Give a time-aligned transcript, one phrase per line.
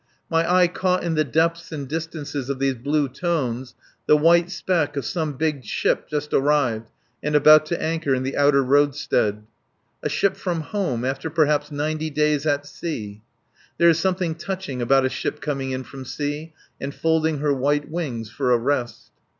[0.31, 3.75] My eye caught in the depths and distances of these blue tones
[4.07, 6.89] the white speck of some big ship just arrived
[7.21, 9.43] and about to anchor in the outer roadstead.
[10.01, 13.21] A ship from home after perhaps ninety days at sea.
[13.77, 17.87] There is something touching about a ship coming in from sea and folding her white
[17.87, 19.11] wings for a rest.